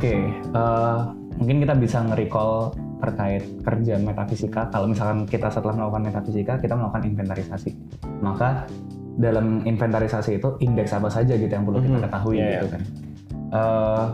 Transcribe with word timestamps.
Oke, 0.00 0.16
eh, 0.32 0.98
mungkin 1.36 1.60
kita 1.60 1.76
bisa 1.76 2.00
nge-recall 2.00 2.72
terkait 3.04 3.44
kerja 3.60 4.00
metafisika. 4.00 4.72
Kalau 4.72 4.88
misalkan 4.88 5.28
kita 5.28 5.52
setelah 5.52 5.76
melakukan 5.76 6.08
metafisika, 6.08 6.56
kita 6.56 6.72
melakukan 6.72 7.04
inventarisasi. 7.04 7.76
Maka 8.24 8.64
dalam 9.20 9.60
inventarisasi 9.60 10.40
itu 10.40 10.56
indeks 10.64 10.96
apa 10.96 11.12
saja 11.12 11.36
gitu 11.36 11.52
yang 11.52 11.68
perlu 11.68 11.84
kita 11.84 12.00
Mhm. 12.00 12.04
ketahui 12.08 12.36
Iya, 12.40 12.48
gitu 12.48 12.66
kan. 12.72 12.82
Eh, 13.52 14.04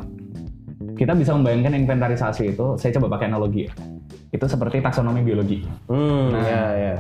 kita 0.99 1.13
bisa 1.15 1.31
membayangkan 1.39 1.79
inventarisasi 1.79 2.43
itu, 2.51 2.67
saya 2.83 2.91
coba 2.99 3.15
pakai 3.15 3.31
analogi 3.31 3.71
ya. 3.71 3.73
Itu 4.35 4.51
seperti 4.51 4.83
taksonomi 4.83 5.23
biologi. 5.23 5.63
Hmm, 5.87 6.35
Nah. 6.35 6.43
ya, 6.43 6.63
ya. 6.75 6.95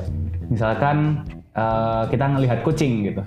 Misalkan 0.46 1.26
eh, 1.58 2.02
kita 2.06 2.38
ngelihat 2.38 2.62
kucing 2.62 3.02
gitu. 3.02 3.22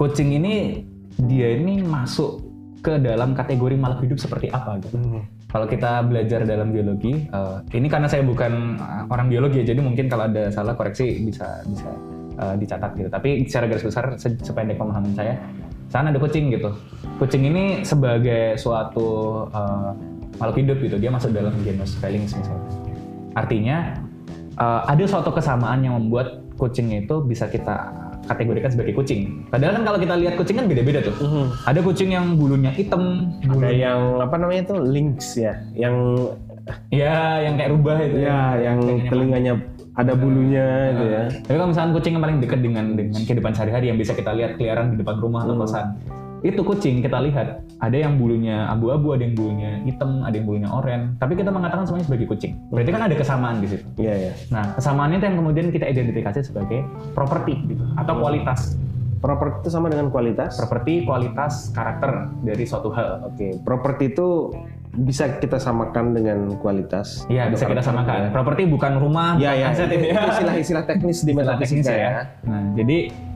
Kucing 0.00 0.32
ini 0.32 0.80
dia 1.20 1.60
ini 1.60 1.84
masuk 1.84 2.40
ke 2.82 2.98
dalam 2.98 3.30
kategori 3.32 3.78
makhluk 3.78 4.10
hidup 4.10 4.18
seperti 4.18 4.50
apa 4.50 4.82
gitu. 4.82 4.98
Hmm. 4.98 5.22
Kalau 5.46 5.70
kita 5.70 6.02
belajar 6.02 6.42
dalam 6.42 6.74
biologi, 6.74 7.30
eh, 7.30 7.56
ini 7.78 7.86
karena 7.86 8.10
saya 8.10 8.26
bukan 8.26 8.74
eh, 8.74 9.04
orang 9.06 9.30
biologi 9.30 9.62
ya, 9.62 9.70
jadi 9.70 9.80
mungkin 9.80 10.10
kalau 10.10 10.26
ada 10.26 10.50
salah 10.50 10.74
koreksi 10.74 11.22
bisa 11.22 11.62
bisa 11.62 11.88
eh, 12.42 12.54
dicatat 12.58 12.90
gitu. 12.98 13.06
Tapi 13.06 13.46
secara 13.46 13.70
garis 13.70 13.86
besar 13.86 14.04
se- 14.18 14.42
sependek 14.42 14.82
pemahaman 14.82 15.14
saya, 15.14 15.38
sana 15.94 16.10
ada 16.10 16.18
kucing 16.18 16.50
gitu. 16.50 16.74
Kucing 17.22 17.46
ini 17.46 17.86
sebagai 17.86 18.58
suatu 18.58 19.46
eh, 19.54 19.90
makhluk 20.42 20.58
hidup 20.58 20.78
gitu, 20.82 20.96
dia 20.98 21.10
masuk 21.14 21.30
dalam 21.30 21.54
genus 21.62 21.94
Felis 22.02 22.34
misalnya. 22.34 22.72
Artinya 23.38 23.76
eh, 24.58 24.80
ada 24.90 25.04
suatu 25.06 25.30
kesamaan 25.30 25.86
yang 25.86 25.94
membuat 26.02 26.42
kucing 26.58 26.90
itu 26.90 27.22
bisa 27.22 27.46
kita 27.46 28.01
kategorikan 28.24 28.70
sebagai 28.70 28.94
kucing. 28.94 29.46
Padahal 29.48 29.78
kan 29.78 29.82
kalau 29.84 29.98
kita 29.98 30.14
lihat 30.16 30.34
kucing 30.36 30.56
kan 30.56 30.66
beda-beda 30.66 31.00
tuh. 31.02 31.16
Mhm. 31.18 31.44
Ada 31.66 31.80
kucing 31.80 32.10
yang 32.10 32.26
bulunya 32.34 32.70
hitam, 32.70 33.02
Ada 33.40 33.48
bulu 33.48 33.66
yang 33.68 34.00
apa 34.18 34.34
namanya 34.36 34.60
itu 34.64 34.74
lynx 34.78 35.18
ya, 35.36 35.54
yang 35.74 35.94
ya 36.88 37.42
yang 37.42 37.54
kayak 37.58 37.70
rubah 37.72 37.96
itu. 37.98 38.16
ya 38.22 38.38
yang 38.56 38.78
telinganya 39.08 39.52
ada 39.92 40.12
bulunya 40.14 40.66
itu 40.90 41.04
ya. 41.04 41.22
Tapi 41.42 41.54
kalau 41.54 41.68
misalkan 41.68 41.92
kucing 41.92 42.12
yang 42.14 42.24
paling 42.24 42.38
dekat 42.40 42.60
dengan 42.62 42.84
dengan 42.94 43.20
kehidupan 43.20 43.52
sehari-hari 43.52 43.86
yang 43.90 43.98
bisa 43.98 44.12
kita 44.14 44.32
lihat 44.32 44.56
keliaran 44.56 44.94
di 44.94 45.02
depan 45.02 45.20
rumah 45.20 45.44
atau 45.44 45.52
Hmm. 45.52 45.62
kosan, 45.62 45.86
itu 46.42 46.60
kucing 46.66 46.98
kita 46.98 47.22
lihat 47.22 47.62
ada 47.78 47.96
yang 47.96 48.18
bulunya 48.18 48.66
abu-abu, 48.66 49.14
ada 49.14 49.22
yang 49.22 49.34
bulunya 49.38 49.78
hitam, 49.86 50.26
ada 50.26 50.34
yang 50.34 50.46
bulunya 50.46 50.68
oranye. 50.70 51.14
Tapi 51.22 51.38
kita 51.38 51.54
mengatakan 51.54 51.86
semuanya 51.86 52.06
sebagai 52.10 52.26
kucing. 52.26 52.58
Berarti 52.74 52.90
kan 52.90 53.02
ada 53.06 53.14
kesamaan 53.14 53.56
di 53.62 53.68
situ. 53.70 53.86
Iya 53.98 54.14
ya. 54.30 54.32
Nah, 54.50 54.74
kesamaannya 54.74 55.22
itu 55.22 55.26
yang 55.30 55.38
kemudian 55.38 55.66
kita 55.70 55.86
identifikasi 55.86 56.40
sebagai 56.42 56.82
properti 57.14 57.54
gitu 57.70 57.82
atau 57.94 58.14
kualitas. 58.18 58.74
Properti 59.22 59.62
itu 59.62 59.70
sama 59.70 59.86
dengan 59.86 60.10
kualitas. 60.10 60.58
Properti 60.58 61.06
kualitas 61.06 61.70
karakter 61.70 62.26
dari 62.42 62.64
suatu 62.66 62.90
hal. 62.90 63.30
Oke, 63.30 63.54
properti 63.62 64.10
itu 64.10 64.50
bisa 64.98 65.38
kita 65.38 65.62
samakan 65.62 66.10
dengan 66.10 66.58
kualitas. 66.58 67.22
Iya, 67.30 67.48
bisa 67.54 67.70
kita 67.70 67.86
samakan. 67.86 68.34
Properti 68.34 68.66
bukan 68.66 68.98
rumah, 68.98 69.38
Iya 69.38 69.54
bukan 69.54 69.62
ya, 69.62 69.66
aset 69.78 69.90
itu 69.94 70.06
istilah-istilah 70.10 70.84
teknis 70.90 71.18
di 71.22 71.32
metafisika 71.38 71.90
ya. 71.94 72.10
ya. 72.10 72.22
Nah, 72.50 72.62
jadi 72.74 73.30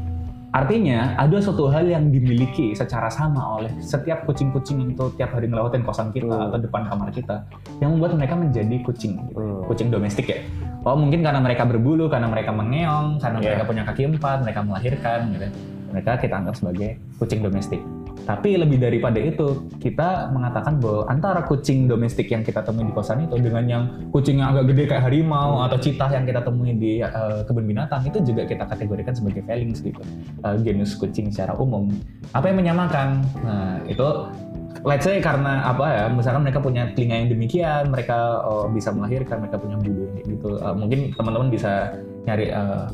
artinya 0.56 1.12
ada 1.20 1.36
suatu 1.36 1.68
hal 1.68 1.84
yang 1.84 2.08
dimiliki 2.08 2.72
secara 2.72 3.12
sama 3.12 3.60
oleh 3.60 3.68
setiap 3.84 4.24
kucing-kucing 4.24 4.88
itu 4.88 5.12
tiap 5.20 5.36
hari 5.36 5.52
ngelewatin 5.52 5.84
kosan 5.84 6.08
kita 6.16 6.32
Hmm. 6.32 6.48
atau 6.48 6.58
depan 6.64 6.88
kamar 6.88 7.12
kita 7.12 7.44
yang 7.84 7.92
membuat 7.92 8.16
mereka 8.16 8.40
menjadi 8.40 8.76
kucing, 8.80 9.20
gitu. 9.20 9.36
Hmm. 9.36 9.60
kucing 9.68 9.92
domestik 9.92 10.32
ya. 10.32 10.40
Oh 10.86 10.96
mungkin 10.96 11.20
karena 11.20 11.42
mereka 11.44 11.68
berbulu, 11.68 12.08
karena 12.08 12.30
mereka 12.30 12.54
mengeong, 12.56 13.20
karena 13.20 13.36
Iya. 13.42 13.46
mereka 13.52 13.64
punya 13.68 13.82
kaki 13.84 14.02
empat, 14.16 14.38
mereka 14.46 14.60
melahirkan, 14.64 15.18
gitu. 15.34 15.46
Mereka 15.92 16.10
kita 16.24 16.34
anggap 16.40 16.54
sebagai 16.56 16.90
kucing 17.20 17.42
domestik. 17.44 17.82
Tapi 18.24 18.56
lebih 18.56 18.80
daripada 18.80 19.20
itu, 19.20 19.68
kita 19.76 20.32
mengatakan 20.32 20.80
bahwa 20.80 21.04
antara 21.06 21.44
kucing 21.44 21.86
domestik 21.86 22.32
yang 22.32 22.40
kita 22.40 22.64
temui 22.64 22.88
di 22.88 22.94
kosan 22.96 23.28
itu 23.28 23.36
dengan 23.38 23.64
yang 23.68 23.82
kucing 24.10 24.40
yang 24.40 24.56
agak 24.56 24.72
gede 24.72 24.84
kayak 24.88 25.04
harimau 25.06 25.62
atau 25.62 25.76
citah 25.76 26.10
yang 26.10 26.24
kita 26.24 26.40
temui 26.40 26.72
di 26.74 27.04
eh, 27.04 27.40
kebun 27.44 27.68
binatang 27.68 28.02
itu 28.08 28.18
juga 28.24 28.48
kita 28.48 28.64
kategorikan 28.66 29.14
sebagai 29.14 29.44
felings 29.44 29.84
gitu, 29.84 30.00
Eh, 30.46 30.56
genus 30.62 30.94
kucing 30.94 31.28
secara 31.30 31.54
umum. 31.58 31.90
Apa 32.32 32.50
yang 32.50 32.62
menyamakan? 32.62 33.24
Nah 33.42 33.82
itu 33.90 34.06
let's 34.86 35.02
say 35.02 35.18
karena 35.18 35.66
apa 35.66 35.86
ya, 35.90 36.04
misalkan 36.12 36.46
mereka 36.46 36.60
punya 36.62 36.90
telinga 36.94 37.16
yang 37.24 37.28
demikian, 37.32 37.82
mereka 37.90 38.42
oh, 38.46 38.70
bisa 38.70 38.94
melahirkan, 38.94 39.42
mereka 39.42 39.58
punya 39.58 39.76
bulu 39.80 40.06
gitu. 40.22 40.50
Eh, 40.60 40.74
mungkin 40.74 40.98
teman-teman 41.14 41.48
bisa 41.50 41.94
nyari 42.26 42.50
eh, 42.50 42.84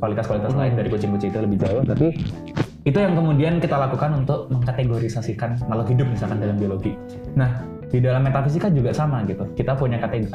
kualitas-kualitas 0.00 0.54
lain 0.56 0.74
dari 0.74 0.88
kucing-kucing 0.88 1.30
itu 1.30 1.40
lebih 1.42 1.58
jauh, 1.60 1.82
tapi 1.84 2.06
itu 2.88 2.96
yang 2.96 3.12
kemudian 3.12 3.60
kita 3.60 3.76
lakukan 3.76 4.24
untuk 4.24 4.48
mengkategorisasikan 4.48 5.60
makhluk 5.68 5.92
hidup 5.92 6.06
misalkan 6.08 6.40
dalam 6.40 6.56
biologi. 6.56 6.96
Nah, 7.36 7.60
di 7.90 7.98
dalam 8.00 8.24
metafisika 8.24 8.72
juga 8.72 8.94
sama 8.94 9.20
gitu. 9.28 9.44
Kita 9.52 9.76
punya 9.76 10.00
kategori 10.00 10.32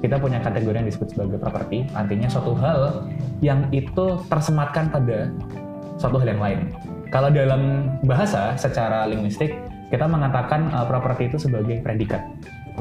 kita 0.00 0.16
punya 0.16 0.40
kategori 0.40 0.76
yang 0.80 0.88
disebut 0.88 1.08
sebagai 1.12 1.36
properti, 1.36 1.84
artinya 1.92 2.24
suatu 2.24 2.56
hal 2.56 3.04
yang 3.44 3.68
itu 3.68 4.16
tersematkan 4.32 4.88
pada 4.88 5.28
suatu 6.00 6.16
hal 6.16 6.32
yang 6.32 6.40
lain. 6.40 6.60
Kalau 7.12 7.28
dalam 7.28 7.92
bahasa 8.06 8.56
secara 8.56 9.04
linguistik 9.04 9.52
kita 9.90 10.06
mengatakan 10.06 10.70
uh, 10.70 10.86
properti 10.86 11.28
itu 11.28 11.36
sebagai 11.36 11.82
predikat. 11.82 12.22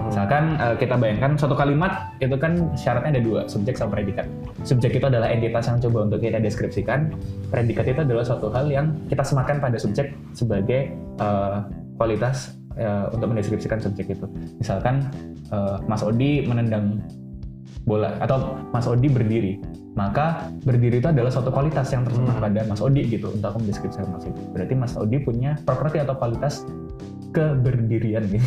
Misalkan 0.08 0.56
uh, 0.62 0.76
kita 0.80 0.96
bayangkan 0.96 1.36
suatu 1.36 1.56
kalimat 1.58 2.16
itu 2.24 2.36
kan 2.40 2.72
syaratnya 2.80 3.20
ada 3.20 3.22
dua, 3.22 3.42
subjek 3.52 3.76
sama 3.76 4.00
predikat. 4.00 4.26
Subjek 4.64 4.96
itu 4.96 5.06
adalah 5.06 5.28
entitas 5.28 5.68
yang 5.68 5.78
coba 5.84 6.08
untuk 6.08 6.20
kita 6.24 6.40
deskripsikan. 6.40 7.12
Predikat 7.52 7.86
itu 7.92 8.00
adalah 8.06 8.24
suatu 8.24 8.48
hal 8.54 8.72
yang 8.72 8.96
kita 9.12 9.22
sematkan 9.26 9.60
pada 9.60 9.76
subjek 9.76 10.16
sebagai 10.32 10.96
uh, 11.20 11.68
kualitas 12.00 12.56
uh, 12.80 13.12
untuk 13.12 13.36
mendeskripsikan 13.36 13.84
subjek 13.84 14.16
itu. 14.16 14.26
Misalkan 14.62 15.12
uh, 15.52 15.82
Mas 15.86 16.06
Odi 16.06 16.48
menendang 16.48 17.04
bola 17.84 18.16
atau 18.24 18.56
Mas 18.72 18.88
Odi 18.88 19.10
berdiri. 19.12 19.60
Maka 19.98 20.48
berdiri 20.64 21.04
itu 21.04 21.10
adalah 21.12 21.28
suatu 21.28 21.52
kualitas 21.52 21.92
yang 21.92 22.08
tersemat 22.08 22.40
pada 22.40 22.62
Mas 22.70 22.80
Odi 22.80 23.04
gitu 23.10 23.36
untuk 23.36 23.52
aku 23.52 23.60
mendeskripsikan 23.66 24.08
Mas 24.14 24.24
Odi. 24.24 24.42
Berarti 24.56 24.74
Mas 24.78 24.94
Odi 24.96 25.18
punya 25.20 25.60
properti 25.68 26.00
atau 26.00 26.16
kualitas 26.16 26.64
keberdirian 27.30 28.24
gitu. 28.26 28.46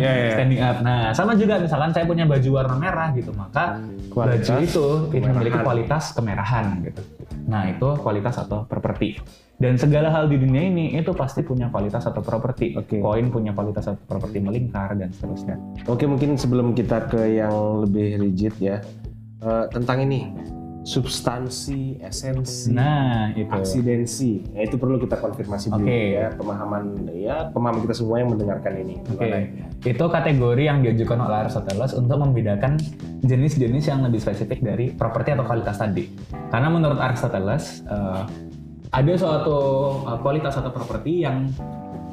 Iya 0.00 0.12
ya. 0.12 0.30
Standing 0.34 0.60
up. 0.62 0.76
Nah, 0.82 1.00
sama 1.14 1.32
juga 1.38 1.62
misalkan 1.62 1.94
saya 1.94 2.04
punya 2.06 2.26
baju 2.26 2.50
warna 2.50 2.76
merah 2.76 3.08
gitu, 3.14 3.30
maka 3.36 3.78
Kualitas 4.10 4.50
baju 4.50 4.64
itu 4.66 4.86
memiliki 5.22 5.58
kualitas 5.62 6.04
kemerahan 6.12 6.82
gitu. 6.82 7.02
Nah, 7.46 7.70
itu 7.70 7.88
kualitas 8.02 8.42
atau 8.42 8.66
properti. 8.66 9.22
Dan 9.60 9.76
segala 9.76 10.08
hal 10.08 10.26
di 10.26 10.40
dunia 10.40 10.72
ini 10.72 10.96
itu 10.96 11.12
pasti 11.12 11.44
punya 11.44 11.68
kualitas 11.68 12.08
atau 12.08 12.24
properti. 12.24 12.74
Oke. 12.80 12.98
Koin 12.98 13.28
punya 13.28 13.52
kualitas 13.52 13.92
atau 13.92 14.02
properti 14.08 14.40
melingkar 14.40 14.96
dan 14.96 15.12
seterusnya. 15.12 15.60
Oke, 15.84 16.08
mungkin 16.08 16.34
sebelum 16.34 16.72
kita 16.72 17.06
ke 17.12 17.38
yang 17.38 17.84
lebih 17.84 18.24
rigid 18.24 18.56
ya, 18.56 18.80
eh, 19.44 19.64
tentang 19.68 20.08
ini 20.08 20.32
substansi, 20.80 22.00
esensi, 22.00 22.72
Nah, 22.72 23.36
itu. 23.36 23.52
aksidensi. 23.52 24.40
Ya, 24.56 24.64
itu 24.64 24.80
perlu 24.80 24.96
kita 24.96 25.20
konfirmasi 25.20 25.68
dulu 25.68 25.84
Oke. 25.84 26.00
ya 26.16 26.32
pemahaman 26.32 26.82
ya 27.12 27.36
pemahaman 27.52 27.84
kita 27.84 27.94
semua 28.00 28.16
yang 28.24 28.32
mendengarkan 28.32 28.72
ini. 28.80 28.96
Oke, 29.12 29.28
Gimana? 29.28 29.68
itu 29.84 30.04
kategori 30.08 30.62
yang 30.64 30.78
diajukan 30.80 31.18
oleh 31.20 31.36
Aristoteles 31.46 31.92
untuk 31.92 32.16
membedakan 32.16 32.80
jenis-jenis 33.20 33.84
yang 33.92 34.00
lebih 34.00 34.20
spesifik 34.24 34.64
dari 34.64 34.92
properti 34.96 35.36
atau 35.36 35.44
kualitas 35.44 35.76
tadi. 35.76 36.08
Karena 36.48 36.68
menurut 36.72 36.96
Aristoteles 36.96 37.84
eh, 37.84 38.22
ada 38.90 39.12
suatu 39.20 39.56
eh, 40.08 40.18
kualitas 40.24 40.56
atau 40.56 40.72
properti 40.72 41.28
yang 41.28 41.44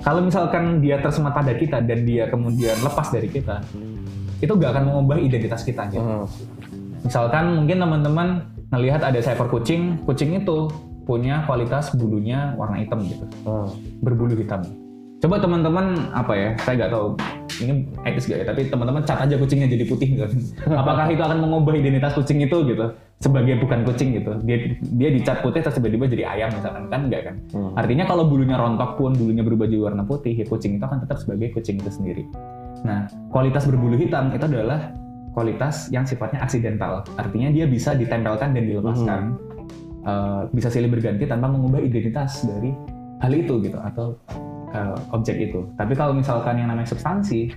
kalau 0.03 0.21
misalkan 0.21 0.83
dia 0.83 1.01
tersemat 1.01 1.33
pada 1.33 1.55
kita 1.57 1.81
dan 1.81 2.05
dia 2.05 2.29
kemudian 2.29 2.77
lepas 2.85 3.09
dari 3.09 3.31
kita, 3.31 3.65
itu 4.37 4.53
gak 4.53 4.77
akan 4.77 4.83
mengubah 4.93 5.17
identitas 5.17 5.65
kita. 5.65 5.89
Gitu. 5.89 6.03
Hmm. 6.03 6.29
Misalkan 7.01 7.57
mungkin 7.57 7.77
teman-teman 7.81 8.56
ngelihat 8.71 9.01
ada 9.03 9.19
seekor 9.19 9.47
kucing, 9.47 10.01
kucing 10.03 10.35
itu 10.35 10.67
punya 11.07 11.47
kualitas 11.47 11.95
bulunya 11.95 12.51
warna 12.59 12.83
hitam 12.83 12.99
gitu 12.99 13.23
Hmm. 13.47 13.71
berbulu 14.03 14.35
hitam. 14.35 14.59
Coba 15.17 15.41
teman-teman 15.41 16.13
apa 16.13 16.33
ya? 16.35 16.49
Saya 16.61 16.73
nggak 16.77 16.91
tahu 16.93 17.07
ini 17.57 17.73
etis 18.05 18.29
gak 18.29 18.43
ya? 18.43 18.45
Tapi 18.53 18.69
teman-teman 18.69 19.01
cat 19.01 19.25
aja 19.25 19.33
kucingnya 19.33 19.65
jadi 19.65 19.87
putih 19.89 20.07
gitu. 20.13 20.25
Apakah 20.83 21.09
itu 21.09 21.23
akan 21.23 21.41
mengubah 21.41 21.73
identitas 21.73 22.13
kucing 22.13 22.43
itu 22.43 22.53
gitu? 22.69 22.93
Sebagai 23.17 23.57
bukan 23.57 23.81
kucing 23.81 24.13
gitu. 24.13 24.37
Dia 24.45 24.77
dia 24.77 25.09
dicat 25.09 25.41
putih 25.41 25.65
terus 25.65 25.73
tiba-tiba 25.79 26.05
jadi 26.05 26.23
ayam 26.37 26.53
misalkan 26.53 26.85
kan 26.91 27.09
enggak 27.09 27.33
kan? 27.33 27.35
Hmm. 27.49 27.73
Artinya 27.73 28.05
kalau 28.05 28.29
bulunya 28.29 28.59
rontok 28.59 28.99
pun 28.99 29.17
bulunya 29.17 29.41
berubah 29.41 29.65
jadi 29.65 29.89
warna 29.89 30.05
putih, 30.05 30.37
ya 30.37 30.45
kucing 30.45 30.77
itu 30.77 30.85
akan 30.85 31.01
tetap 31.01 31.17
sebagai 31.17 31.49
kucing 31.55 31.81
itu 31.81 31.89
sendiri. 31.89 32.23
Nah, 32.85 33.09
kualitas 33.33 33.65
berbulu 33.65 33.97
hitam 33.97 34.29
itu 34.37 34.45
adalah 34.45 34.93
kualitas 35.37 35.93
yang 35.93 36.01
sifatnya 36.01 36.41
aksidental. 36.41 37.05
Artinya 37.13 37.53
dia 37.53 37.69
bisa 37.69 37.93
ditempelkan 37.93 38.57
dan 38.57 38.63
dilepaskan. 38.65 39.21
Eh, 40.07 40.41
bisa 40.49 40.73
silih 40.73 40.89
berganti 40.89 41.29
tanpa 41.29 41.45
mengubah 41.45 41.77
identitas 41.77 42.41
dari 42.41 42.73
hal 43.21 43.31
itu 43.37 43.61
gitu 43.61 43.77
atau 43.77 44.17
eh, 44.73 44.97
objek 45.13 45.37
itu. 45.37 45.69
Tapi 45.77 45.93
kalau 45.93 46.17
misalkan 46.17 46.57
yang 46.57 46.73
namanya 46.73 46.89
substansi 46.89 47.53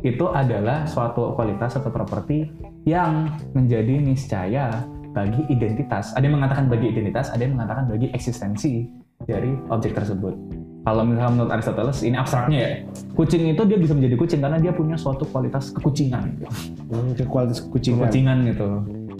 itu 0.00 0.24
adalah 0.32 0.88
suatu 0.88 1.36
kualitas 1.36 1.76
atau 1.76 1.92
properti 1.92 2.48
yang 2.88 3.28
menjadi 3.52 4.00
niscaya 4.00 4.72
bagi 5.12 5.44
identitas. 5.52 6.16
Ada 6.16 6.24
yang 6.24 6.40
mengatakan 6.40 6.72
bagi 6.72 6.88
identitas, 6.88 7.28
ada 7.28 7.44
yang 7.44 7.58
mengatakan 7.58 7.84
bagi 7.90 8.08
eksistensi 8.16 8.88
dari 9.28 9.52
objek 9.68 9.92
tersebut. 9.92 10.32
Kalau 10.80 11.02
misalnya 11.04 11.32
menurut 11.36 11.52
Aristoteles 11.52 12.00
ini 12.00 12.16
abstraknya 12.16 12.58
ya. 12.58 12.70
Kucing 13.12 13.52
itu 13.52 13.62
dia 13.68 13.76
bisa 13.76 13.92
menjadi 13.92 14.16
kucing 14.16 14.40
karena 14.40 14.56
dia 14.56 14.72
punya 14.72 14.96
suatu 14.96 15.28
kualitas 15.28 15.68
kekucingan. 15.76 16.40
Gitu. 16.40 17.24
Kualitas 17.28 17.60
kucingan. 17.68 18.08
kekucingan 18.08 18.38
gitu. 18.48 18.68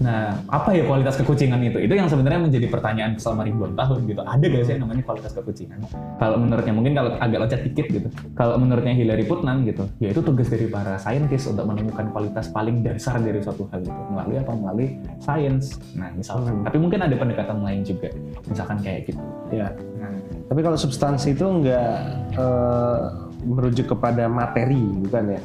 Nah 0.01 0.33
apa 0.49 0.73
ya 0.73 0.89
kualitas 0.89 1.21
kekucingan 1.21 1.61
itu? 1.61 1.77
Itu 1.85 1.93
yang 1.93 2.09
sebenarnya 2.09 2.41
menjadi 2.49 2.67
pertanyaan 2.73 3.21
selama 3.21 3.45
ribuan 3.45 3.77
tahun 3.77 4.09
gitu. 4.09 4.25
Ada 4.25 4.45
gak 4.49 4.63
sih 4.65 4.73
yang 4.73 4.83
namanya 4.89 5.03
kualitas 5.05 5.33
kekucingan? 5.37 5.79
Kalau 6.17 6.37
menurutnya 6.41 6.73
mungkin 6.73 6.93
kalau 6.97 7.11
agak 7.21 7.39
loncat 7.45 7.61
dikit 7.69 7.87
gitu. 7.93 8.09
Kalau 8.33 8.57
menurutnya 8.57 8.97
Hillary 8.97 9.29
Putnam 9.29 9.69
gitu 9.69 9.85
ya 10.01 10.17
itu 10.17 10.25
tugas 10.25 10.49
dari 10.49 10.65
para 10.73 10.97
saintis 10.97 11.45
untuk 11.45 11.69
menemukan 11.69 12.09
kualitas 12.17 12.49
paling 12.49 12.81
dasar 12.81 13.21
dari 13.21 13.45
suatu 13.45 13.69
hal 13.69 13.85
itu. 13.85 14.01
Melalui 14.09 14.37
apa? 14.41 14.53
Melalui 14.57 14.89
sains. 15.21 15.77
Nah 15.93 16.09
misalkan. 16.17 16.49
Hmm. 16.51 16.65
tapi 16.65 16.81
mungkin 16.81 17.05
ada 17.05 17.15
pendekatan 17.21 17.61
lain 17.61 17.85
juga. 17.85 18.09
Misalkan 18.49 18.81
kayak 18.81 19.13
gitu. 19.13 19.21
Ya. 19.53 19.69
nah, 20.01 20.15
Tapi 20.51 20.61
kalau 20.67 20.75
substansi 20.75 21.39
itu 21.39 21.47
nggak 21.47 21.95
eh, 22.35 22.99
merujuk 23.47 23.95
kepada 23.95 24.27
materi, 24.27 24.83
bukan 24.99 25.39
ya? 25.39 25.41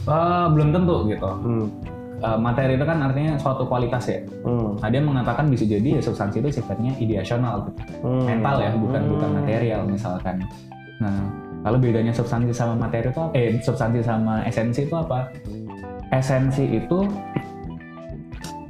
eh, 0.00 0.46
belum 0.50 0.68
tentu 0.74 1.06
gitu 1.06 1.30
Hmm. 1.30 1.66
Eh, 2.20 2.36
materi 2.36 2.76
itu 2.76 2.84
kan 2.84 3.00
artinya 3.00 3.38
suatu 3.40 3.64
kualitas 3.64 4.04
ya 4.10 4.20
Hmm. 4.44 4.76
Nah, 4.82 4.88
dia 4.92 5.00
mengatakan 5.00 5.46
bisa 5.48 5.64
jadi 5.64 5.96
ya 5.96 6.02
substansi 6.02 6.42
itu 6.42 6.60
sifatnya 6.60 6.92
ideasional, 6.98 7.70
gitu. 7.70 7.80
Hmm. 8.04 8.26
mental 8.28 8.56
ya, 8.60 8.70
bukan 8.74 9.00
Hmm. 9.00 9.10
bukan 9.14 9.30
material 9.40 9.80
misalkan. 9.86 10.36
Nah, 11.00 11.16
kalau 11.62 11.78
bedanya 11.80 12.12
substansi 12.12 12.52
sama 12.52 12.74
materi 12.76 13.08
itu 13.08 13.16
apa? 13.16 13.32
Eh, 13.38 13.56
substansi 13.62 14.02
sama 14.04 14.42
esensi 14.44 14.84
itu 14.84 14.94
apa? 14.98 15.32
Esensi 16.10 16.64
itu 16.66 17.06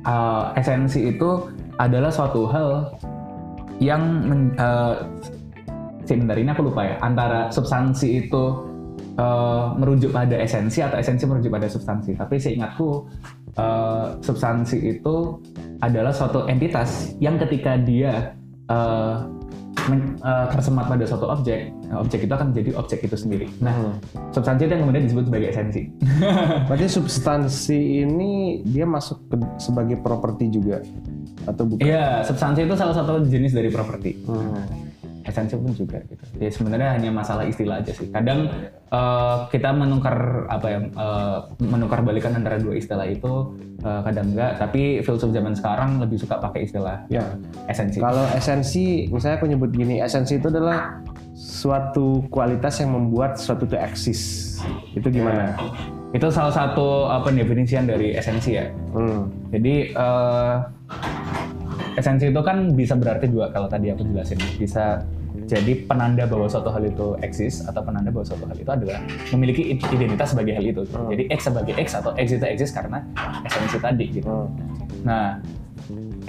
uh, 0.05 0.53
esensi 0.55 1.09
itu 1.11 1.49
adalah 1.81 2.13
suatu 2.13 2.45
hal 2.47 2.93
yang 3.81 4.03
men, 4.29 4.41
uh, 4.61 5.09
si 6.05 6.15
bentar 6.15 6.37
ini 6.37 6.53
aku 6.53 6.69
lupa 6.69 6.85
ya 6.85 6.95
antara 7.01 7.49
substansi 7.49 8.29
itu 8.29 8.45
uh, 9.17 9.73
merujuk 9.77 10.13
pada 10.13 10.37
esensi 10.37 10.85
atau 10.85 11.01
esensi 11.01 11.25
merujuk 11.25 11.51
pada 11.51 11.67
substansi. 11.67 12.15
Tapi 12.15 12.37
seingatku 12.37 13.09
uh, 13.57 14.21
substansi 14.21 15.01
itu 15.01 15.41
adalah 15.81 16.13
suatu 16.13 16.45
entitas 16.47 17.17
yang 17.19 17.41
ketika 17.41 17.81
dia 17.81 18.37
uh, 18.69 19.25
uh, 20.21 20.47
tersemat 20.51 20.85
pada 20.87 21.05
suatu 21.07 21.27
objek, 21.27 21.71
nah, 21.89 22.03
objek 22.03 22.27
itu 22.27 22.33
akan 22.33 22.53
menjadi 22.55 22.71
objek 22.77 22.99
itu 23.07 23.17
sendiri. 23.17 23.47
Nah, 23.59 23.73
Hmm. 23.73 23.95
substansi 24.31 24.67
itu 24.69 24.73
yang 24.77 24.83
kemudian 24.85 25.05
disebut 25.09 25.25
sebagai 25.31 25.49
esensi. 25.51 25.83
Berarti 26.69 26.87
substansi 26.87 27.79
ini 28.05 28.61
dia 28.67 28.85
masuk 28.85 29.19
ke, 29.31 29.37
sebagai 29.57 29.97
properti 30.05 30.53
juga 30.53 30.85
atau 31.49 31.65
bukan? 31.65 31.83
Iya, 31.83 32.27
substansi 32.27 32.69
itu 32.69 32.75
salah 32.77 32.95
satu 32.95 33.25
jenis 33.25 33.57
dari 33.57 33.71
properti. 33.73 34.21
Hmm. 34.29 34.90
Esensi 35.25 35.55
pun 35.57 35.73
juga 35.77 36.01
gitu. 36.09 36.23
Ya 36.41 36.49
sebenarnya 36.49 36.97
hanya 36.97 37.11
masalah 37.13 37.45
istilah 37.45 37.81
aja 37.85 37.93
sih. 37.93 38.09
Kadang 38.09 38.49
eh, 38.89 39.37
kita 39.53 39.71
menukar 39.77 40.47
apa 40.49 40.67
ya, 40.69 40.81
eh, 40.87 41.39
menukar 41.65 42.01
balikan 42.01 42.33
antara 42.35 42.57
dua 42.57 42.77
istilah 42.77 43.05
itu 43.05 43.53
eh, 43.85 44.01
kadang 44.05 44.33
enggak. 44.33 44.57
Tapi 44.57 45.05
filsuf 45.05 45.31
zaman 45.31 45.53
sekarang 45.53 46.01
lebih 46.01 46.17
suka 46.21 46.41
pakai 46.41 46.65
istilah 46.65 47.05
Ya. 47.13 47.23
esensi. 47.69 48.01
Kalau 48.01 48.25
esensi, 48.33 49.09
misalnya 49.13 49.37
aku 49.41 49.47
nyebut 49.49 49.71
gini, 49.73 50.01
esensi 50.01 50.41
itu 50.41 50.49
adalah 50.49 51.01
suatu 51.37 52.25
kualitas 52.29 52.81
yang 52.85 52.93
membuat 52.93 53.41
suatu 53.41 53.65
itu 53.65 53.77
eksis. 53.77 54.21
Itu 54.93 55.09
gimana? 55.09 55.57
Itu 56.11 56.27
salah 56.29 56.51
satu 56.53 57.07
apa 57.07 57.31
definisian 57.31 57.87
dari 57.87 58.13
esensi 58.19 58.59
ya. 58.59 58.67
Hmm. 58.93 59.31
Jadi 59.55 59.95
eh, 59.95 60.55
esensi 61.99 62.31
itu 62.31 62.41
kan 62.45 62.75
bisa 62.75 62.95
berarti 62.95 63.27
dua 63.27 63.51
kalau 63.51 63.67
tadi 63.67 63.91
aku 63.91 64.07
jelasin 64.07 64.39
bisa 64.59 65.03
jadi 65.51 65.83
penanda 65.87 66.31
bahwa 66.31 66.47
suatu 66.47 66.71
hal 66.71 66.87
itu 66.87 67.19
eksis 67.27 67.67
atau 67.67 67.83
penanda 67.83 68.15
bahwa 68.15 68.23
suatu 68.23 68.47
hal 68.47 68.55
itu 68.55 68.71
adalah 68.71 69.03
memiliki 69.35 69.75
identitas 69.75 70.31
sebagai 70.31 70.55
hal 70.55 70.63
itu. 70.63 70.83
Hmm. 70.95 71.11
Jadi 71.11 71.27
X 71.27 71.51
sebagai 71.51 71.75
X 71.75 71.89
atau 71.99 72.15
X 72.15 72.39
itu 72.39 72.47
eksis 72.47 72.71
karena 72.71 73.03
esensi 73.43 73.79
tadi 73.83 74.07
gitu. 74.15 74.31
Hmm. 74.31 74.47
Nah, 75.03 75.43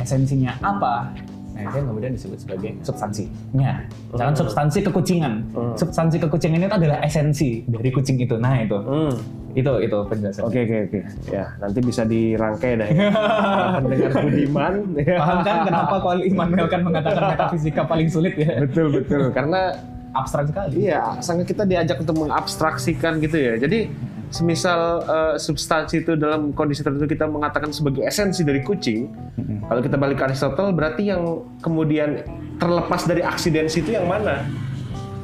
esensinya 0.01 0.57
apa? 0.65 1.13
Nah, 1.51 1.61
itu 1.69 1.75
yang 1.77 1.87
kemudian 1.93 2.11
disebut 2.17 2.39
sebagai 2.41 2.71
substansinya. 2.81 3.71
Misalkan 4.09 4.35
substansi 4.41 4.79
kekucingan. 4.89 5.33
Hmm. 5.53 5.73
Substansi 5.77 6.17
kekucingan 6.17 6.65
itu 6.65 6.73
adalah 6.73 6.97
esensi 7.05 7.61
dari 7.69 7.89
kucing 7.93 8.17
itu. 8.17 8.35
Nah, 8.41 8.57
itu. 8.57 8.77
Hmm. 8.81 9.13
Itu 9.55 9.71
itu 9.83 9.97
penjelasan. 10.07 10.41
Oke 10.47 10.59
oke 10.63 10.77
oke. 10.87 10.99
Ya 11.31 11.45
nanti 11.59 11.79
bisa 11.83 12.01
dirangkai 12.07 12.71
dah. 12.79 12.87
Ya. 12.87 13.09
Pendengar 13.79 14.11
Budiman. 14.23 14.73
ya. 14.97 15.15
Paham 15.19 15.37
kan 15.43 15.55
kenapa 15.67 15.95
kalau 15.99 16.23
Immanuel 16.23 16.67
kan 16.71 16.81
mengatakan 16.83 17.23
metafisika 17.35 17.81
paling 17.85 18.07
sulit 18.07 18.33
ya? 18.39 18.61
betul 18.63 18.91
betul. 18.91 19.31
Karena 19.31 19.75
Abstrak 20.11 20.51
sekali. 20.51 20.91
iya, 20.91 21.15
sangat 21.23 21.47
kita 21.47 21.63
diajak 21.63 21.95
untuk 22.03 22.27
mengabstraksikan 22.27 23.23
gitu 23.23 23.37
ya. 23.39 23.55
Jadi 23.55 23.87
semisal 24.27 25.03
eh, 25.07 25.35
substansi 25.39 26.03
itu 26.03 26.19
dalam 26.19 26.51
kondisi 26.51 26.83
tertentu 26.83 27.07
kita 27.07 27.31
mengatakan 27.31 27.71
sebagai 27.71 28.03
esensi 28.03 28.43
dari 28.43 28.59
kucing, 28.59 29.07
kalau 29.71 29.79
kita 29.79 29.95
balik 29.95 30.19
ke 30.19 30.23
Aristotle 30.27 30.75
berarti 30.75 31.15
yang 31.15 31.47
kemudian 31.63 32.27
terlepas 32.59 33.07
dari 33.07 33.23
aksidensi 33.23 33.79
itu 33.79 33.95
yang 33.95 34.03
mana? 34.07 34.43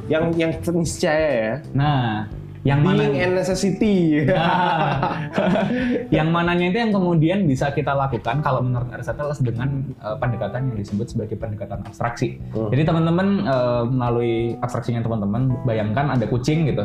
Yang 0.08 0.24
yang 0.40 0.50
niscaya 0.72 1.28
ya. 1.36 1.54
Nah, 1.76 2.24
yang 2.68 2.84
mana 2.84 3.08
Being 3.08 3.16
and 3.24 3.34
necessity. 3.40 3.96
Nah, 4.28 5.24
yang 6.16 6.28
mananya 6.28 6.68
itu 6.68 6.78
yang 6.84 6.92
kemudian 6.92 7.48
bisa 7.48 7.72
kita 7.72 7.96
lakukan 7.96 8.44
kalau 8.44 8.60
menurut 8.60 8.92
Aristoteles 8.92 9.40
dengan 9.40 9.88
eh, 10.04 10.16
pendekatan 10.20 10.68
yang 10.72 10.76
disebut 10.76 11.06
sebagai 11.08 11.40
pendekatan 11.40 11.80
abstraksi. 11.88 12.36
Hmm. 12.52 12.68
Jadi 12.68 12.82
teman-teman 12.84 13.26
eh, 13.48 13.82
melalui 13.88 14.36
abstraksinya 14.60 15.00
teman-teman 15.00 15.56
bayangkan 15.64 16.12
ada 16.12 16.28
kucing 16.28 16.68
gitu. 16.68 16.84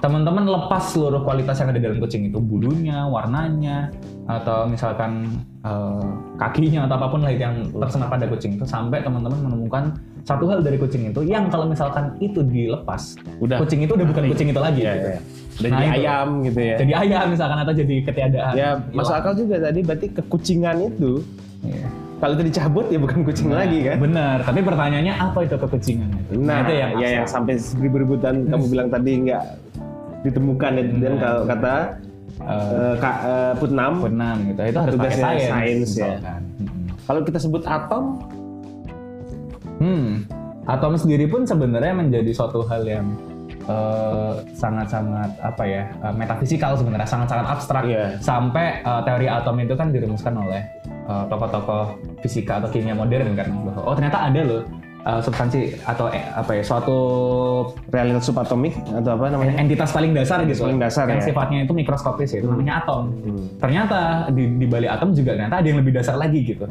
Teman-teman 0.00 0.48
lepas 0.48 0.96
seluruh 0.96 1.22
kualitas 1.28 1.60
yang 1.60 1.76
ada 1.76 1.80
dalam 1.80 2.00
kucing 2.00 2.32
itu, 2.32 2.40
bulunya, 2.40 3.04
warnanya, 3.04 3.92
atau 4.26 4.66
misalkan 4.66 5.30
eh, 5.62 6.06
kakinya 6.42 6.90
atau 6.90 6.96
apa 6.98 7.06
pun 7.06 7.20
lah 7.22 7.30
yang 7.30 7.70
tersemat 7.70 8.10
pada 8.10 8.26
kucing 8.26 8.58
itu 8.58 8.66
sampai 8.66 9.04
teman-teman 9.06 9.46
menemukan 9.46 9.94
satu 10.22 10.44
hal 10.46 10.60
dari 10.60 10.76
kucing 10.76 11.08
itu 11.08 11.20
yang 11.22 11.48
kalau 11.48 11.64
misalkan 11.64 12.12
itu 12.18 12.40
dilepas, 12.40 13.16
Udah. 13.38 13.56
kucing 13.58 13.80
itu 13.80 13.92
udah 13.92 14.06
bukan 14.06 14.24
kucing 14.28 14.48
itu 14.48 14.60
lagi. 14.60 14.80
Iya, 14.80 14.92
gitu. 14.92 15.08
iya. 15.08 15.20
Udah 15.50 15.68
Nah, 15.68 15.76
jadi 15.76 15.86
itu. 15.86 15.96
ayam 15.98 16.28
gitu 16.40 16.60
ya. 16.60 16.76
Jadi 16.78 16.92
ayam 16.94 17.24
misalkan 17.28 17.58
atau 17.58 17.74
jadi 17.74 17.94
ketiadaan. 18.02 18.52
Ya 18.54 18.68
masuk 18.90 19.14
akal 19.14 19.32
juga 19.34 19.56
tadi 19.60 19.80
berarti 19.80 20.06
kekucingan 20.10 20.76
itu 20.86 21.12
Iya. 21.60 21.86
kalau 22.16 22.32
itu 22.34 22.44
dicabut 22.46 22.86
ya 22.86 22.98
bukan 22.98 23.18
kucing 23.22 23.48
Nah, 23.48 23.58
lagi 23.60 23.78
kan? 23.82 23.96
Benar, 23.98 24.36
tapi 24.40 24.60
pertanyaannya 24.60 25.14
apa 25.14 25.38
itu 25.40 25.56
kekucingan 25.56 26.08
itu? 26.16 26.32
Nah, 26.38 26.56
itu 26.62 26.72
yang 26.74 26.90
ya 26.96 27.08
yang 27.14 27.26
sampai 27.26 27.54
ribu-ributan 27.76 28.44
kamu 28.46 28.64
bilang 28.66 28.88
tadi 28.88 29.10
nggak 29.22 29.42
ditemukan 30.22 30.70
ya. 30.70 30.82
Dan 30.94 31.12
Nah. 31.12 31.18
kalau 31.18 31.42
kata 31.46 31.74
Kak 32.96 33.16
eh, 33.22 33.52
Putnam, 33.54 33.92
Putnam 34.00 34.36
gitu. 34.46 34.60
Itu 34.64 34.78
harus 34.78 34.94
pakai 34.96 35.12
sains. 35.12 35.44
sains, 35.44 35.90
ya. 35.92 36.16
misalkan. 36.16 36.40
Kalau 37.04 37.20
kita 37.20 37.38
sebut 37.38 37.62
atom, 37.66 38.04
Hmm. 39.90 40.14
Atom 40.64 40.94
sendiri 40.94 41.26
pun 41.26 41.42
sebenarnya 41.42 41.90
menjadi 41.92 42.30
suatu 42.30 42.62
hal 42.62 42.86
yang 42.86 43.06
eh, 43.66 44.34
sangat-sangat 44.54 45.30
apa 45.40 45.62
ya 45.66 45.82
eh, 45.98 46.14
metafisikal 46.14 46.78
sebenarnya 46.78 47.08
sangat-sangat 47.08 47.46
abstrak 47.48 47.84
Iya. 47.84 48.06
sampai 48.22 48.78
eh, 48.80 49.00
teori 49.02 49.26
atom 49.26 49.56
itu 49.58 49.74
kan 49.74 49.90
dirumuskan 49.90 50.34
oleh 50.38 50.62
eh, 50.86 51.24
tokoh-tokoh 51.26 51.84
fisika 52.22 52.62
atau 52.62 52.70
kimia 52.70 52.94
modern 52.94 53.34
kan 53.34 53.48
bahwa 53.66 53.82
oh 53.82 53.94
ternyata 53.96 54.30
ada 54.30 54.40
loh 54.44 54.62
eh, 55.00 55.20
substansi 55.20 55.60
atau 55.82 56.06
eh, 56.12 56.22
apa 56.30 56.50
ya 56.54 56.62
suatu 56.62 56.96
realitas 57.88 58.24
subatomik 58.24 58.76
atau 58.92 59.16
apa 59.16 59.26
namanya? 59.28 59.54
entitas 59.58 59.90
paling 59.90 60.12
dasar 60.12 60.44
gitu 60.44 60.68
paling 60.68 60.78
dasar, 60.78 61.08
yang 61.08 61.18
ya. 61.18 61.26
sifatnya 61.26 61.58
itu 61.64 61.72
mikroskopis 61.72 62.30
ya 62.30 62.38
itu 62.44 62.48
namanya 62.48 62.84
atom 62.84 63.10
Hmm. 63.10 63.44
ternyata 63.58 64.28
di, 64.30 64.44
di 64.56 64.66
balik 64.68 64.92
atom 64.92 65.10
juga 65.12 65.34
ternyata 65.34 65.56
ada 65.58 65.66
yang 65.66 65.80
lebih 65.80 65.92
dasar 65.96 66.14
lagi 66.14 66.44
gitu 66.44 66.68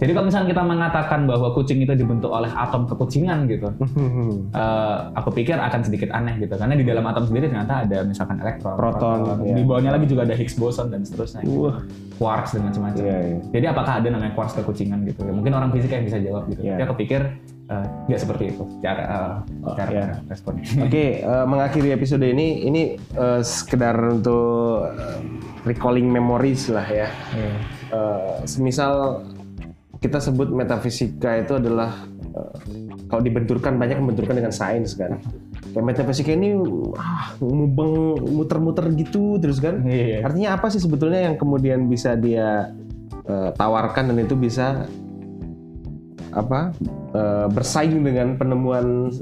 jadi 0.00 0.10
kalau 0.16 0.26
misalnya 0.32 0.48
kita 0.56 0.62
mengatakan 0.64 1.20
bahwa 1.28 1.52
kucing 1.52 1.84
itu 1.84 1.92
dibentuk 1.92 2.32
oleh 2.32 2.48
atom 2.50 2.88
kekucingan 2.88 3.44
gitu 3.46 3.68
eh, 4.60 4.96
aku 5.14 5.28
pikir 5.36 5.60
akan 5.60 5.80
sedikit 5.84 6.10
aneh 6.10 6.40
gitu 6.40 6.56
karena 6.56 6.74
di 6.74 6.84
dalam 6.88 7.04
atom 7.04 7.28
sendiri 7.28 7.52
ternyata 7.52 7.84
ada 7.84 8.02
misalkan 8.02 8.40
elektron 8.40 8.74
Proton, 8.80 9.44
iya. 9.44 9.54
di 9.54 9.62
bawahnya 9.62 9.92
lagi 9.94 10.06
juga 10.08 10.24
ada 10.24 10.34
Higgs 10.34 10.56
boson 10.56 10.88
dan 10.88 11.04
seterusnya 11.04 11.44
Wah, 11.44 11.84
quarks 12.16 12.56
dan 12.56 12.64
macam-macam 12.66 13.02
iya, 13.04 13.18
iya. 13.36 13.38
jadi 13.52 13.66
apakah 13.76 13.92
ada 14.00 14.08
namanya 14.08 14.32
quarks 14.32 14.56
kekucingan 14.56 15.04
gitu 15.04 15.20
ya 15.28 15.32
mungkin 15.36 15.52
orang 15.52 15.70
fisika 15.70 16.00
yang 16.00 16.06
bisa 16.08 16.18
jawab 16.18 16.48
gitu 16.48 16.60
Iya. 16.60 16.76
tapi 16.76 16.82
aku 16.88 16.94
pikir 17.00 17.20
eh, 17.70 17.86
nggak 18.08 18.20
seperti 18.20 18.44
itu 18.56 18.64
cara 18.80 19.02
eh, 19.04 19.32
Oh, 19.60 19.76
cara 19.76 19.90
iya. 19.92 20.06
responnya 20.24 20.64
Oke, 20.88 21.20
eh, 21.20 21.44
mengakhiri 21.44 21.92
episode 21.92 22.24
ini, 22.24 22.64
ini 22.64 22.82
eh, 22.96 23.40
sekedar 23.44 23.92
untuk 24.08 24.88
eh, 24.88 25.20
recalling 25.64 26.08
memories 26.08 26.72
lah 26.72 26.86
ya. 26.88 27.08
Iya. 27.36 27.52
Eh, 27.92 28.34
semisal 28.48 29.20
kita 30.00 30.18
sebut 30.18 30.48
metafisika 30.48 31.44
itu 31.44 31.60
adalah 31.60 32.08
eh, 32.32 32.56
kalau 33.12 33.20
dibenturkan 33.20 33.76
banyak 33.76 34.00
membenturkan 34.00 34.40
dengan 34.40 34.52
sains 34.52 34.96
kan. 34.96 35.20
Kayak 35.70 35.86
metafisika 35.86 36.32
ini 36.34 36.56
ah, 36.96 37.36
mubeng 37.38 38.16
muter-muter 38.32 38.88
gitu 38.96 39.36
terus 39.38 39.60
kan. 39.60 39.84
Iya. 39.84 40.24
Artinya 40.24 40.56
apa 40.56 40.72
sih 40.72 40.80
sebetulnya 40.80 41.28
yang 41.30 41.36
kemudian 41.36 41.86
bisa 41.86 42.16
dia 42.16 42.72
eh, 43.28 43.50
tawarkan 43.54 44.10
dan 44.10 44.18
itu 44.24 44.34
bisa 44.34 44.88
apa 46.32 46.72
eh, 47.12 47.46
bersaing 47.52 48.00
dengan 48.00 48.40
penemuan 48.40 49.12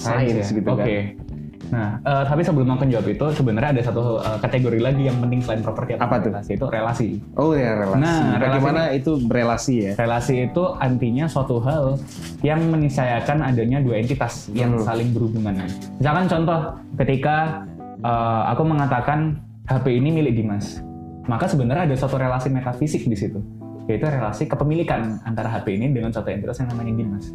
sains 0.00 0.48
gitu 0.48 0.68
Oke. 0.72 0.80
kan. 0.80 1.25
Nah, 1.68 1.98
eh, 1.98 2.24
tapi 2.24 2.42
sebelum 2.42 2.68
aku 2.70 2.86
jawab 2.86 3.06
itu, 3.06 3.26
sebenarnya 3.32 3.70
ada 3.74 3.82
satu 3.82 4.18
eh, 4.18 4.38
kategori 4.38 4.78
lagi 4.78 5.02
yang 5.04 5.18
penting 5.18 5.40
selain 5.40 5.60
properti 5.60 5.94
atau 5.94 6.06
Apa 6.06 6.16
tuh? 6.18 6.30
relasi, 6.30 6.50
itu 6.52 6.66
relasi. 6.66 7.08
Oh 7.34 7.52
ya 7.52 7.74
relasi. 7.74 7.98
Nah, 7.98 8.18
relasi 8.36 8.44
Bagaimana 8.46 8.82
itu 8.90 9.12
berelasi 9.20 9.74
ya? 9.80 9.92
Relasi 9.96 10.34
itu 10.46 10.62
artinya 10.72 11.24
suatu 11.26 11.58
hal 11.58 11.98
yang 12.40 12.60
meniscayakan 12.64 13.42
adanya 13.42 13.78
dua 13.78 13.98
entitas 13.98 14.46
yang 14.50 14.72
Hmm. 14.72 14.84
saling 14.84 15.10
berhubungan. 15.10 15.66
Misalkan 15.96 16.26
contoh, 16.26 16.60
ketika 16.96 17.66
eh, 17.98 18.42
aku 18.46 18.62
mengatakan 18.62 19.40
HP 19.64 19.96
ini 19.96 20.12
milik 20.12 20.36
Dimas, 20.36 20.78
maka 21.24 21.48
sebenarnya 21.48 21.90
ada 21.90 21.96
suatu 21.96 22.14
relasi 22.14 22.46
metafisik 22.46 23.02
di 23.02 23.16
situ, 23.16 23.42
yaitu 23.84 24.06
relasi 24.06 24.46
kepemilikan 24.46 25.18
antara 25.22 25.48
HP 25.48 25.74
ini 25.74 25.90
dengan 25.90 26.14
suatu 26.14 26.30
entitas 26.30 26.60
yang 26.60 26.70
namanya 26.70 26.92
Dimas. 26.94 27.34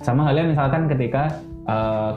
Sama 0.00 0.26
halnya 0.26 0.50
misalkan 0.50 0.90
ketika 0.90 1.38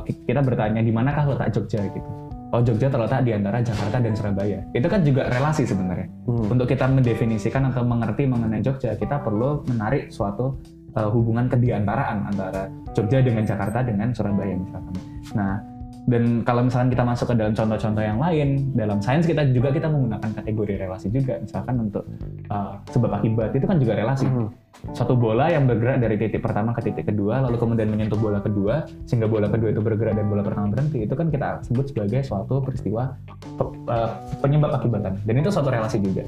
ki- 0.06 0.26
kita 0.26 0.42
bertanya 0.42 0.82
di 0.82 0.92
manakah 0.94 1.34
letak 1.34 1.54
Jogja 1.54 1.82
gitu. 1.86 2.10
Oh 2.54 2.62
Jogja 2.64 2.88
terletak 2.88 3.28
di 3.28 3.36
antara 3.36 3.60
Jakarta 3.60 3.98
dan 4.00 4.14
Surabaya. 4.16 4.64
Itu 4.72 4.88
kan 4.88 5.04
juga 5.04 5.28
relasi 5.28 5.68
sebenarnya. 5.68 6.08
Hmm. 6.30 6.56
Untuk 6.56 6.72
kita 6.72 6.88
mendefinisikan 6.88 7.68
atau 7.74 7.84
mengerti 7.84 8.24
mengenai 8.30 8.64
Jogja, 8.64 8.96
kita 8.96 9.20
perlu 9.20 9.66
menarik 9.68 10.08
suatu 10.14 10.56
uh, 10.96 11.10
hubungan 11.12 11.52
kediantaraan 11.52 12.32
antara 12.32 12.72
Jogja 12.96 13.20
dengan 13.20 13.44
Jakarta 13.44 13.84
dengan 13.84 14.16
Surabaya 14.16 14.56
misalkan. 14.56 14.96
Nah, 15.36 15.75
dan 16.06 16.46
kalau 16.46 16.62
misalkan 16.62 16.94
kita 16.94 17.02
masuk 17.02 17.34
ke 17.34 17.36
dalam 17.36 17.54
contoh-contoh 17.58 18.04
yang 18.06 18.22
lain, 18.22 18.70
dalam 18.78 19.02
sains 19.02 19.26
kita 19.26 19.42
juga 19.50 19.74
kita 19.74 19.90
menggunakan 19.90 20.30
kategori 20.38 20.74
relasi 20.86 21.10
juga, 21.10 21.42
misalkan 21.42 21.76
untuk 21.82 22.06
uh, 22.54 22.78
sebab 22.94 23.10
akibat 23.18 23.58
itu 23.58 23.66
kan 23.66 23.82
juga 23.82 23.98
relasi. 23.98 24.30
Hmm. 24.30 24.54
Suatu 24.94 25.18
bola 25.18 25.50
yang 25.50 25.66
bergerak 25.66 25.98
dari 25.98 26.16
titik 26.22 26.46
pertama 26.46 26.70
ke 26.78 26.86
titik 26.86 27.10
kedua, 27.10 27.42
lalu 27.42 27.58
kemudian 27.58 27.90
menyentuh 27.90 28.22
bola 28.22 28.38
kedua, 28.38 28.86
sehingga 29.10 29.26
bola 29.26 29.50
kedua 29.50 29.74
itu 29.74 29.82
bergerak 29.82 30.14
dan 30.14 30.30
bola 30.30 30.46
pertama 30.46 30.70
berhenti, 30.78 31.10
itu 31.10 31.16
kan 31.18 31.34
kita 31.34 31.66
sebut 31.66 31.90
sebagai 31.90 32.22
suatu 32.22 32.62
peristiwa 32.62 33.18
pe- 33.58 33.74
uh, 33.90 34.14
penyebab 34.46 34.78
akibatan. 34.78 35.18
Dan 35.26 35.42
itu 35.42 35.50
suatu 35.50 35.74
relasi 35.74 35.98
juga. 36.06 36.22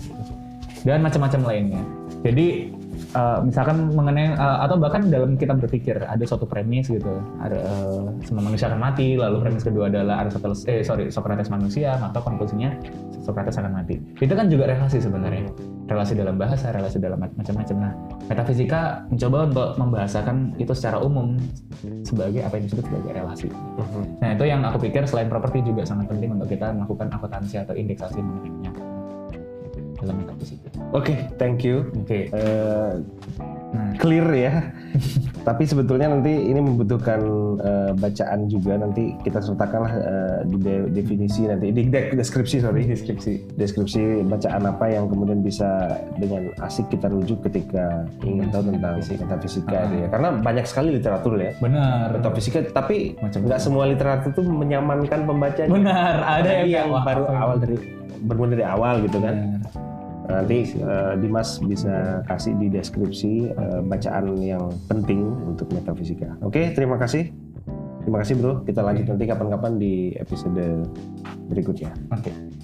Dan 0.88 1.04
macam-macam 1.04 1.42
lainnya. 1.44 1.84
Jadi 2.24 2.72
uh, 3.12 3.44
misalkan 3.44 3.92
mengenai 3.92 4.40
uh, 4.40 4.64
atau 4.64 4.80
bahkan 4.80 5.12
dalam 5.12 5.36
kita 5.36 5.52
berpikir 5.54 6.00
ada 6.00 6.24
suatu 6.24 6.48
premis 6.48 6.88
gitu, 6.88 7.20
ada 7.44 7.60
uh, 7.60 8.08
semua 8.24 8.48
manusia 8.48 8.72
akan 8.72 8.80
mati, 8.80 9.20
lalu 9.20 9.44
premis 9.44 9.68
kedua 9.68 9.92
adalah 9.92 10.24
Aristoteles, 10.24 10.64
eh 10.66 10.82
sorry 10.82 11.12
Socrates 11.12 11.52
manusia, 11.52 12.00
maka 12.00 12.24
konklusinya 12.24 12.72
Socrates 13.20 13.60
akan 13.60 13.84
mati. 13.84 14.00
Itu 14.18 14.32
kan 14.32 14.48
juga 14.48 14.72
relasi 14.72 15.04
sebenarnya, 15.04 15.52
relasi 15.92 16.16
dalam 16.16 16.40
bahasa, 16.40 16.72
relasi 16.72 16.98
dalam 17.04 17.20
mac- 17.20 17.36
macam-macam. 17.36 17.76
Nah, 17.78 17.94
metafisika 18.32 19.04
mencoba 19.12 19.38
untuk 19.52 19.70
membahasakan 19.76 20.56
itu 20.56 20.72
secara 20.72 21.04
umum 21.04 21.36
sebagai 22.08 22.48
apa 22.48 22.58
yang 22.58 22.66
disebut 22.72 22.86
sebagai 22.88 23.12
relasi. 23.12 23.48
Mhm. 23.52 24.24
Nah 24.24 24.30
itu 24.34 24.44
yang 24.48 24.64
aku 24.64 24.88
pikir 24.88 25.04
selain 25.04 25.28
properti 25.28 25.62
juga 25.62 25.84
sangat 25.84 26.08
penting 26.10 26.34
untuk 26.34 26.48
kita 26.48 26.72
melakukan 26.72 27.12
akuntansi 27.12 27.60
atau 27.60 27.76
indeksasi 27.76 28.24
mengenai 28.24 28.87
metafisika. 30.14 30.68
Oke, 30.92 31.14
thank 31.36 31.62
you. 31.62 31.88
Oke. 31.98 32.28
Eh, 32.28 32.94
Nah, 33.68 33.92
clear 34.00 34.24
ya. 34.32 34.72
Tapi 35.48 35.68
sebetulnya 35.68 36.08
nanti 36.08 36.32
ini 36.32 36.56
membutuhkan 36.58 37.20
eh, 37.60 37.92
bacaan 37.94 38.48
juga. 38.48 38.80
Nanti 38.80 39.12
kita 39.22 39.44
sertakanlah 39.44 39.92
eh, 39.92 40.40
di 40.46 40.56
de- 40.56 40.88
definisi 40.90 41.44
nanti 41.44 41.76
di 41.76 41.84
de- 41.86 42.16
deskripsi 42.16 42.64
sorry 42.64 42.88
deskripsi. 42.88 43.60
deskripsi 43.60 44.24
bacaan 44.24 44.64
apa 44.66 44.88
yang 44.88 45.12
kemudian 45.12 45.44
bisa 45.44 45.68
dengan 46.16 46.48
asik 46.64 46.88
kita 46.88 47.12
rujuk 47.12 47.44
ketika 47.44 48.08
ingin 48.24 48.48
tahu 48.48 48.72
tentang 48.72 49.04
metafisika 49.04 49.76
Ah. 49.78 49.92
ya. 49.92 50.08
Karena 50.08 50.30
banyak 50.40 50.64
sekali 50.64 50.90
literatur 50.96 51.36
ya 51.36 51.52
Benar. 51.60 52.16
metafisika, 52.16 52.64
tapi 52.72 53.20
nggak 53.20 53.60
semua 53.60 53.84
literatur 53.84 54.32
itu 54.32 54.48
menyamankan 54.48 55.28
pembacanya. 55.28 55.68
Benar. 55.68 56.16
Ada 56.24 56.50
yang, 56.64 56.88
yang 56.88 57.04
baru 57.04 57.24
awal 57.28 57.60
dari 57.60 57.76
bermula 58.24 58.56
dari 58.56 58.64
awal 58.64 59.04
gitu 59.04 59.20
kan. 59.20 59.36
Benar. 59.60 59.86
Nanti 60.28 60.76
eh, 60.76 61.14
Dimas 61.20 61.60
bisa 61.64 62.22
kasih 62.28 62.54
di 62.60 62.68
deskripsi 62.68 63.34
eh, 63.52 63.80
bacaan 63.84 64.36
yang 64.44 64.72
penting 64.92 65.24
untuk 65.48 65.72
metafisika. 65.72 66.36
Oke, 66.44 66.76
terima 66.76 67.00
kasih. 67.00 67.32
Terima 68.04 68.24
kasih 68.24 68.40
bro. 68.40 68.64
Kita 68.64 68.80
lanjut 68.88 69.12
nanti 69.12 69.28
kapan-kapan 69.28 69.74
di 69.76 70.16
episode 70.16 70.88
berikutnya. 71.52 71.92
Oke. 72.16 72.57